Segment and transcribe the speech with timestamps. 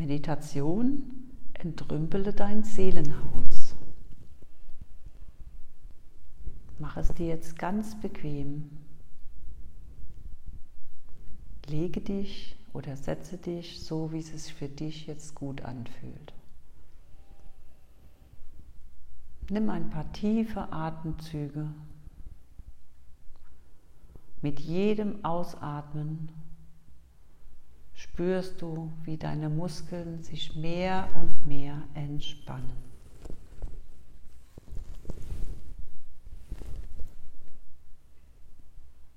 [0.00, 1.02] Meditation
[1.52, 3.76] entrümpele dein Seelenhaus.
[6.78, 8.70] Mach es dir jetzt ganz bequem.
[11.66, 16.32] Lege dich oder setze dich so, wie es sich für dich jetzt gut anfühlt.
[19.50, 21.74] Nimm ein paar tiefe Atemzüge.
[24.40, 26.32] Mit jedem Ausatmen
[28.00, 32.72] spürst du, wie deine Muskeln sich mehr und mehr entspannen.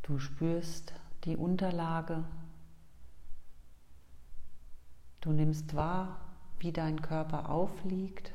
[0.00, 2.24] Du spürst die Unterlage.
[5.20, 6.18] Du nimmst wahr,
[6.58, 8.32] wie dein Körper aufliegt.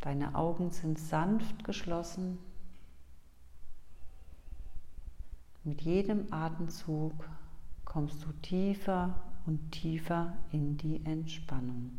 [0.00, 2.38] Deine Augen sind sanft geschlossen.
[5.64, 7.28] Mit jedem Atemzug
[7.84, 9.14] kommst du tiefer
[9.46, 11.92] und tiefer in die Entspannung.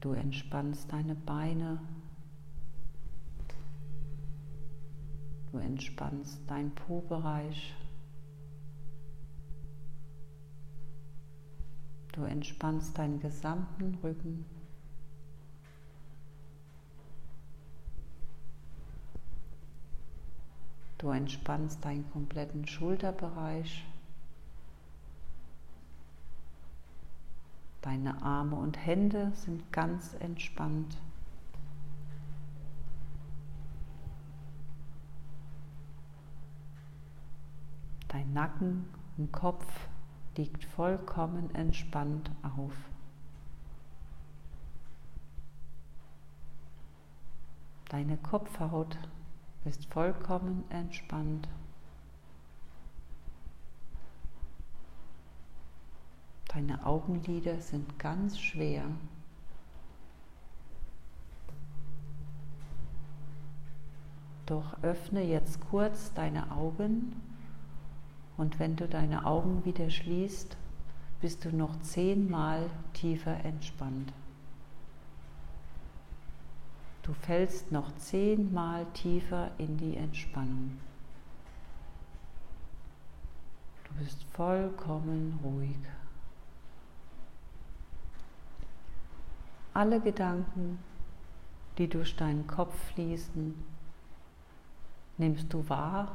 [0.00, 1.80] Du entspannst deine Beine.
[5.50, 7.74] Du entspannst deinen Po-Bereich.
[12.22, 14.44] Du entspannst deinen gesamten Rücken.
[20.98, 23.84] Du entspannst deinen kompletten Schulterbereich.
[27.80, 30.96] Deine Arme und Hände sind ganz entspannt.
[38.06, 38.84] Dein Nacken
[39.18, 39.66] und Kopf
[40.36, 42.74] liegt vollkommen entspannt auf.
[47.88, 48.96] Deine Kopfhaut
[49.66, 51.46] ist vollkommen entspannt.
[56.48, 58.84] Deine Augenlider sind ganz schwer.
[64.46, 67.14] Doch öffne jetzt kurz deine Augen
[68.36, 70.56] und wenn du deine Augen wieder schließt,
[71.20, 74.12] bist du noch zehnmal tiefer entspannt.
[77.02, 80.78] Du fällst noch zehnmal tiefer in die Entspannung.
[83.84, 85.76] Du bist vollkommen ruhig.
[89.74, 90.78] Alle Gedanken,
[91.78, 93.54] die durch deinen Kopf fließen,
[95.18, 96.14] nimmst du wahr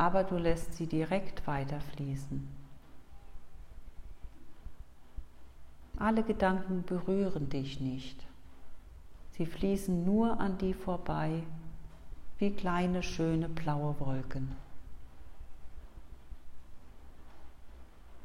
[0.00, 2.48] aber du lässt sie direkt weiterfließen.
[5.98, 8.26] Alle Gedanken berühren dich nicht.
[9.32, 11.42] Sie fließen nur an die vorbei,
[12.38, 14.56] wie kleine schöne blaue Wolken.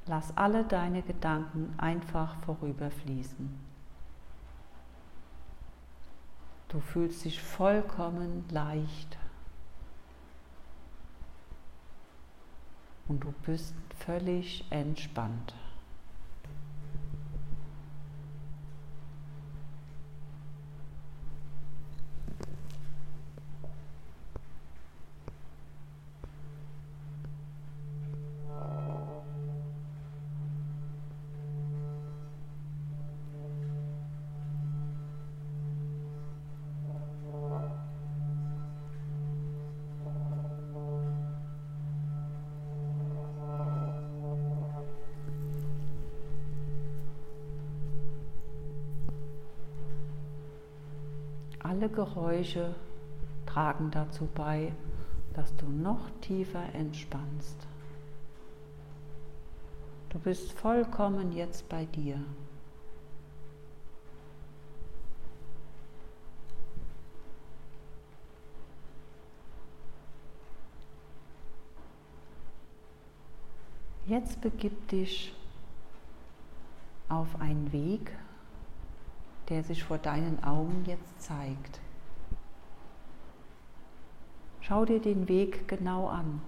[0.05, 3.53] Lass alle deine Gedanken einfach vorüberfließen.
[6.69, 9.17] Du fühlst dich vollkommen leicht
[13.07, 15.53] und du bist völlig entspannt.
[51.67, 52.75] Alle Geräusche
[53.47, 54.71] tragen dazu bei,
[55.33, 57.57] dass du noch tiefer entspannst.
[60.09, 62.19] Du bist vollkommen jetzt bei dir.
[74.05, 75.33] Jetzt begib dich
[77.09, 78.11] auf einen Weg,
[79.49, 81.79] der sich vor deinen Augen jetzt zeigt.
[84.61, 86.41] Schau dir den Weg genau an.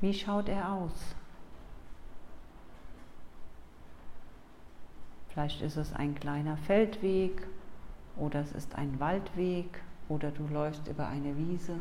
[0.00, 1.14] Wie schaut er aus?
[5.30, 7.46] Vielleicht ist es ein kleiner Feldweg
[8.16, 11.76] oder es ist ein Waldweg oder du läufst über eine Wiese.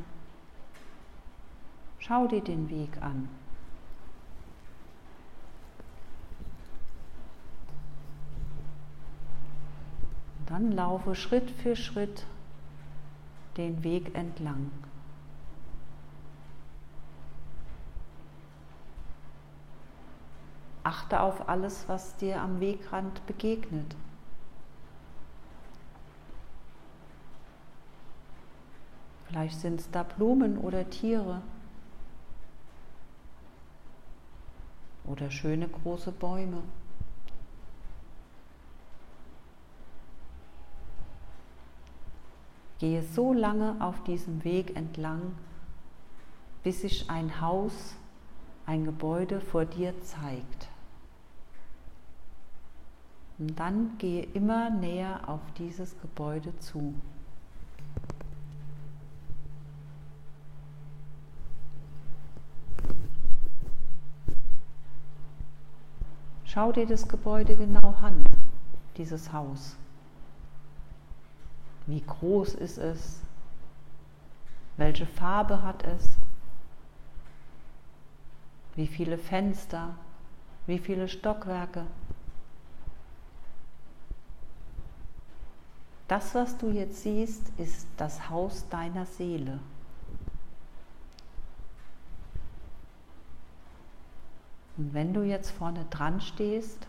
[1.99, 3.29] Schau dir den Weg an.
[10.53, 12.27] Dann laufe Schritt für Schritt
[13.57, 14.69] den Weg entlang.
[20.83, 23.95] Achte auf alles, was dir am Wegrand begegnet.
[29.25, 31.41] Vielleicht sind es da Blumen oder Tiere
[35.05, 36.61] oder schöne große Bäume.
[42.83, 45.21] Gehe so lange auf diesem Weg entlang,
[46.63, 47.95] bis sich ein Haus,
[48.65, 50.67] ein Gebäude vor dir zeigt.
[53.39, 56.93] Und dann gehe immer näher auf dieses Gebäude zu.
[66.43, 68.25] Schau dir das Gebäude genau an,
[68.97, 69.77] dieses Haus.
[71.85, 73.19] Wie groß ist es?
[74.77, 76.17] Welche Farbe hat es?
[78.75, 79.95] Wie viele Fenster?
[80.65, 81.85] Wie viele Stockwerke?
[86.07, 89.59] Das, was du jetzt siehst, ist das Haus deiner Seele.
[94.77, 96.87] Und wenn du jetzt vorne dran stehst,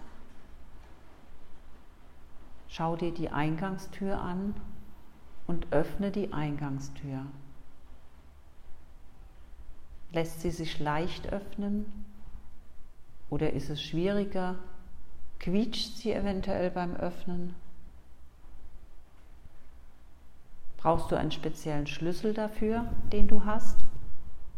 [2.69, 4.55] schau dir die Eingangstür an
[5.46, 7.26] und öffne die Eingangstür.
[10.12, 11.87] Lässt sie sich leicht öffnen
[13.31, 14.56] oder ist es schwieriger?
[15.41, 17.55] Quietscht sie eventuell beim Öffnen?
[20.76, 23.79] Brauchst du einen speziellen Schlüssel dafür, den du hast?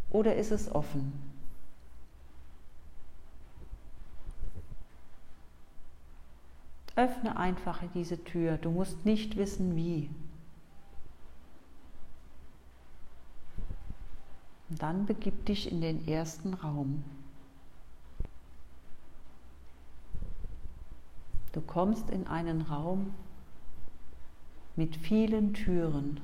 [0.09, 1.13] Oder ist es offen?
[6.97, 8.57] Öffne einfach diese Tür.
[8.57, 10.09] Du musst nicht wissen, wie.
[14.77, 17.03] Und dann begib dich in den ersten Raum.
[21.51, 23.11] Du kommst in einen Raum
[24.75, 26.19] mit vielen Türen.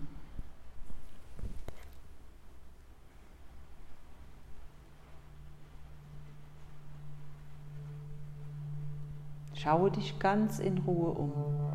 [9.55, 11.72] Schaue dich ganz in Ruhe um.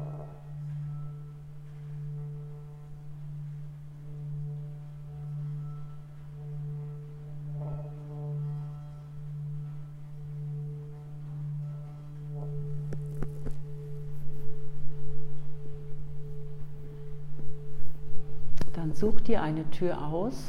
[18.99, 20.43] Such dir eine Tür aus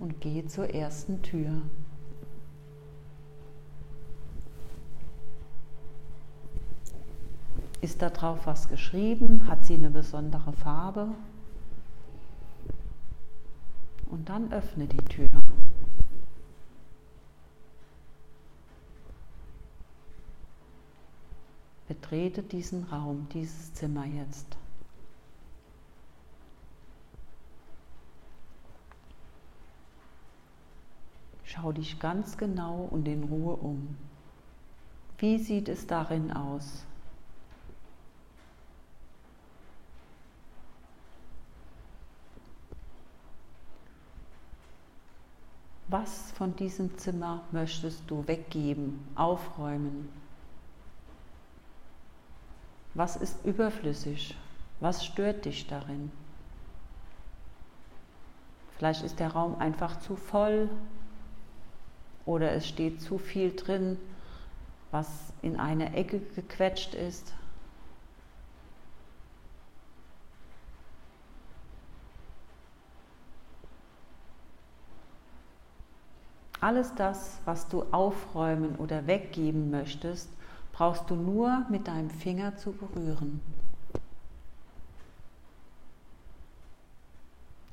[0.00, 1.62] und geh zur ersten Tür.
[7.80, 9.46] Ist da drauf was geschrieben?
[9.46, 11.08] Hat sie eine besondere Farbe?
[14.10, 15.28] Und dann öffne die Tür.
[21.86, 24.56] Betrete diesen Raum, dieses Zimmer jetzt.
[31.54, 33.96] Schau dich ganz genau und in Ruhe um.
[35.18, 36.84] Wie sieht es darin aus?
[45.86, 50.08] Was von diesem Zimmer möchtest du weggeben, aufräumen?
[52.94, 54.36] Was ist überflüssig?
[54.80, 56.10] Was stört dich darin?
[58.76, 60.68] Vielleicht ist der Raum einfach zu voll
[62.26, 63.98] oder es steht zu viel drin,
[64.90, 65.08] was
[65.42, 67.34] in eine Ecke gequetscht ist.
[76.60, 80.30] Alles das, was du aufräumen oder weggeben möchtest,
[80.72, 83.42] brauchst du nur mit deinem Finger zu berühren.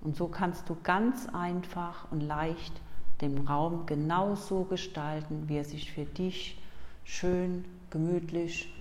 [0.02, 2.74] Und so kannst du ganz einfach und leicht
[3.22, 6.62] den Raum genauso gestalten, wie er sich für dich
[7.04, 8.74] schön, gemütlich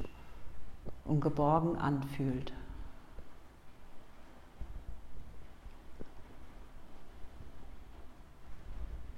[1.04, 2.52] und geborgen anfühlt.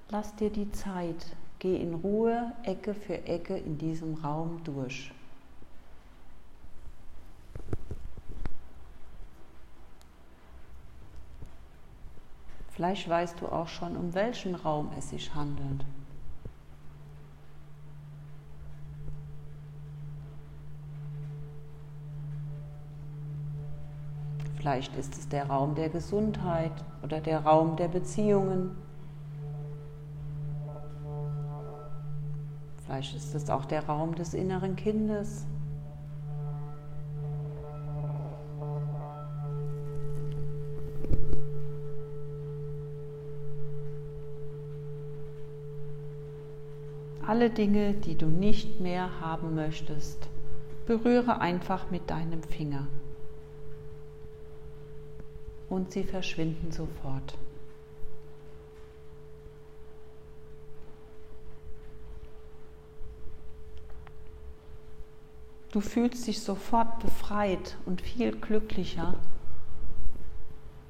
[0.09, 5.13] Lass dir die Zeit, geh in Ruhe Ecke für Ecke in diesem Raum durch.
[12.83, 15.85] Vielleicht weißt du auch schon, um welchen Raum es sich handelt.
[24.57, 26.73] Vielleicht ist es der Raum der Gesundheit
[27.05, 28.77] oder der Raum der Beziehungen.
[32.85, 35.47] Vielleicht ist es auch der Raum des inneren Kindes.
[47.25, 50.29] Alle Dinge, die du nicht mehr haben möchtest,
[50.87, 52.89] berühre einfach mit deinem Finger
[55.69, 57.39] und sie verschwinden sofort.
[65.71, 69.15] Du fühlst dich sofort befreit und viel glücklicher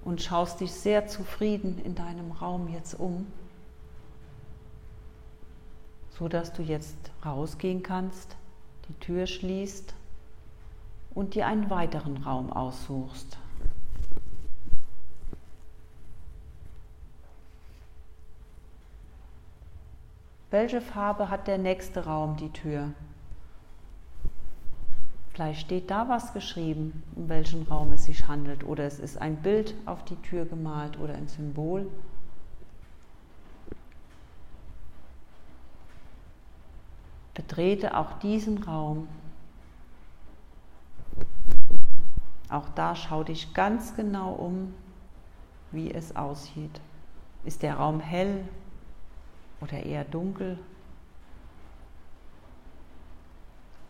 [0.04, 3.26] und schaust dich sehr zufrieden in deinem Raum jetzt um,
[6.22, 8.36] so dass du jetzt rausgehen kannst,
[8.88, 9.92] die Tür schließt
[11.16, 13.38] und dir einen weiteren Raum aussuchst.
[20.52, 22.90] Welche Farbe hat der nächste Raum, die Tür?
[25.32, 29.42] Vielleicht steht da was geschrieben, um welchen Raum es sich handelt, oder es ist ein
[29.42, 31.90] Bild auf die Tür gemalt oder ein Symbol.
[37.34, 39.08] Betrete auch diesen Raum.
[42.48, 44.74] Auch da schau dich ganz genau um,
[45.70, 46.80] wie es aussieht.
[47.44, 48.46] Ist der Raum hell
[49.62, 50.58] oder eher dunkel?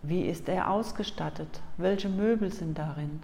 [0.03, 1.61] Wie ist er ausgestattet?
[1.77, 3.23] Welche Möbel sind darin?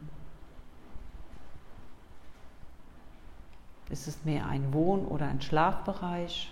[3.90, 6.50] Ist es mehr ein Wohn- oder ein Schlafbereich?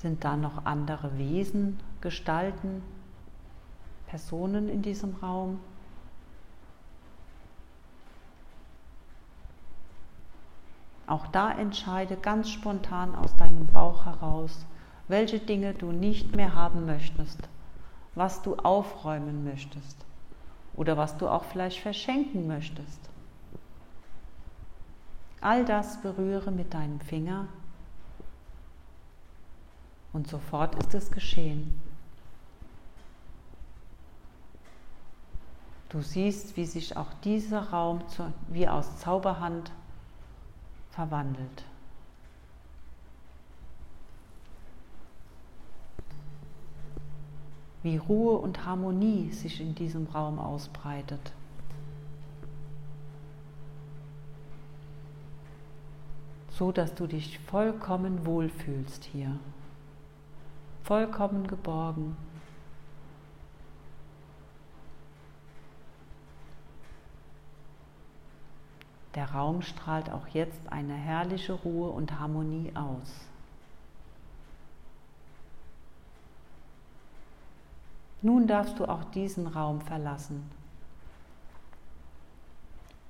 [0.00, 2.82] Sind da noch andere Wesen, Gestalten,
[4.06, 5.60] Personen in diesem Raum?
[11.06, 14.64] Auch da entscheide ganz spontan aus deinem Bauch heraus,
[15.08, 17.46] welche Dinge du nicht mehr haben möchtest,
[18.14, 19.98] was du aufräumen möchtest
[20.76, 23.10] oder was du auch vielleicht verschenken möchtest.
[25.42, 27.48] All das berühre mit deinem Finger
[30.12, 31.80] und sofort ist es geschehen.
[35.90, 38.00] Du siehst, wie sich auch dieser Raum
[38.48, 39.72] wie aus Zauberhand
[40.90, 41.64] verwandelt.
[47.82, 51.32] Wie Ruhe und Harmonie sich in diesem Raum ausbreitet.
[56.50, 59.38] So dass du dich vollkommen wohlfühlst hier,
[60.84, 62.16] vollkommen geborgen.
[69.14, 73.10] Der Raum strahlt auch jetzt eine herrliche Ruhe und Harmonie aus.
[78.22, 80.50] Nun darfst du auch diesen Raum verlassen.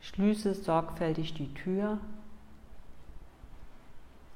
[0.00, 1.98] Schließe sorgfältig die Tür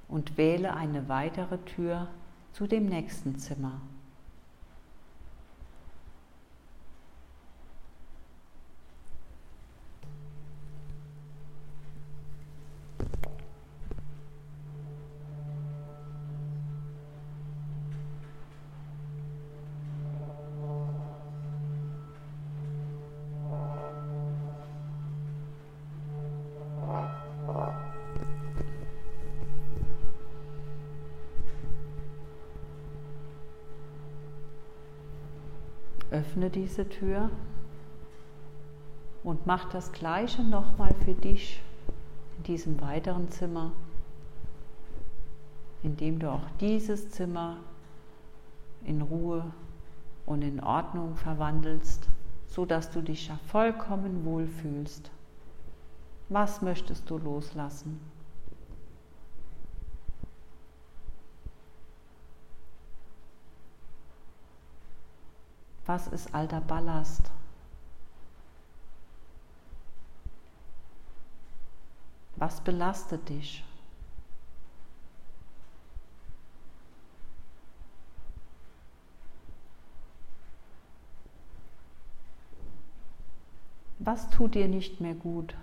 [0.09, 2.09] und wähle eine weitere Tür
[2.55, 3.83] zu dem nächsten Zimmer.
[36.25, 37.31] Öffne diese Tür
[39.23, 41.63] und mach das gleiche nochmal für dich
[42.39, 43.73] in diesem weiteren Zimmer,
[45.83, 47.59] indem du auch dieses Zimmer
[48.85, 49.45] in Ruhe
[50.25, 52.09] und in Ordnung verwandelst,
[52.47, 55.11] so dass du dich ja vollkommen wohlfühlst.
[56.31, 58.01] Was möchtest du loslassen?
[65.87, 67.31] Was ist alter Ballast?
[72.37, 73.65] Was belastet dich?
[83.99, 85.55] Was tut dir nicht mehr gut?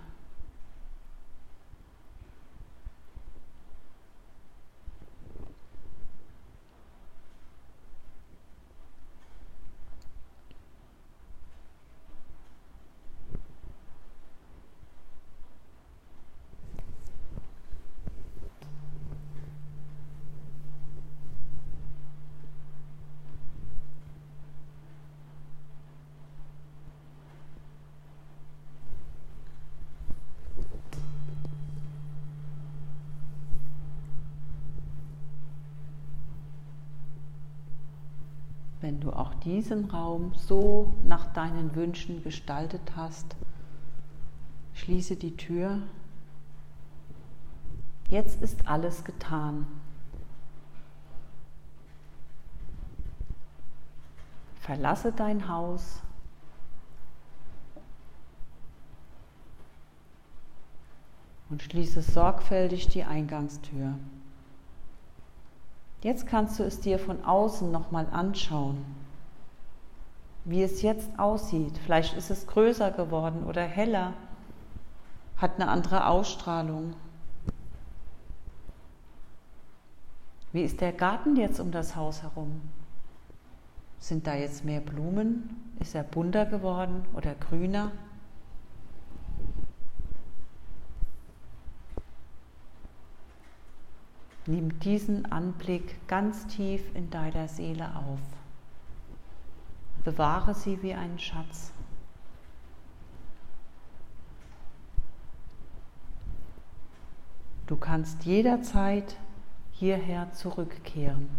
[38.82, 43.36] Wenn du auch diesen Raum so nach deinen Wünschen gestaltet hast,
[44.74, 45.78] schließe die Tür.
[48.08, 49.66] Jetzt ist alles getan.
[54.60, 56.02] Verlasse dein Haus.
[61.50, 63.94] Und schließe sorgfältig die Eingangstür.
[66.02, 68.84] Jetzt kannst du es dir von außen nochmal anschauen,
[70.44, 71.78] wie es jetzt aussieht.
[71.78, 74.12] Vielleicht ist es größer geworden oder heller,
[75.36, 76.94] hat eine andere Ausstrahlung.
[80.52, 82.60] Wie ist der Garten jetzt um das Haus herum?
[84.00, 85.74] Sind da jetzt mehr Blumen?
[85.78, 87.92] Ist er bunter geworden oder grüner?
[94.46, 98.18] Nimm diesen Anblick ganz tief in deiner Seele auf.
[100.02, 101.72] Bewahre sie wie einen Schatz.
[107.68, 109.16] Du kannst jederzeit
[109.70, 111.30] hierher zurückkehren.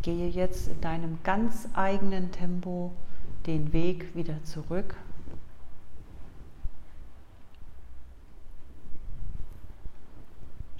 [0.00, 2.92] Gehe jetzt in deinem ganz eigenen Tempo
[3.46, 4.96] den Weg wieder zurück.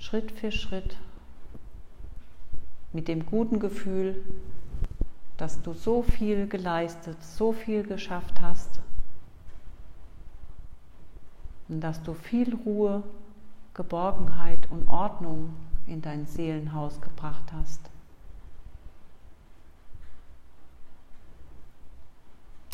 [0.09, 0.97] Schritt für Schritt
[2.95, 4.25] mit dem guten Gefühl,
[5.37, 8.81] dass du so viel geleistet, so viel geschafft hast
[11.69, 13.03] und dass du viel Ruhe,
[13.75, 15.55] Geborgenheit und Ordnung
[15.87, 17.91] in dein Seelenhaus gebracht hast.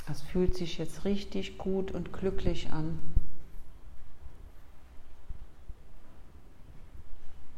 [0.07, 3.01] Das fühlt sich jetzt richtig gut und glücklich an.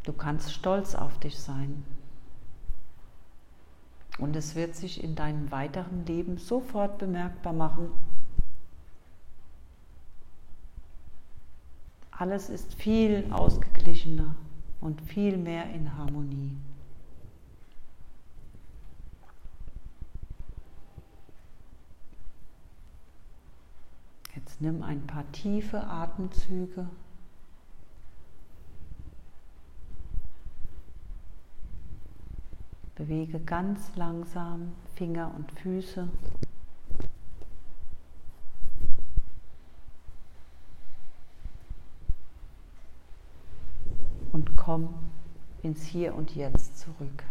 [0.07, 1.85] Du kannst stolz auf dich sein.
[4.19, 7.91] Und es wird sich in deinem weiteren Leben sofort bemerkbar machen.
[12.13, 14.37] Alles ist viel ausgeglichener
[14.81, 16.57] und viel mehr in Harmonie.
[24.37, 26.89] Jetzt nimm ein paar tiefe Atemzüge.
[33.07, 36.09] Bewege ganz langsam Finger und Füße.
[44.33, 44.93] Und komm
[45.63, 47.23] ins Hier und Jetzt zurück.